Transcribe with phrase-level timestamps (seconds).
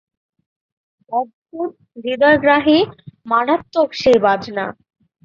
[1.11, 1.71] অদ্ভুত,
[1.97, 2.77] হৃদয়গ্রাহী,
[3.25, 4.65] মারাত্মক সেইবাজনা।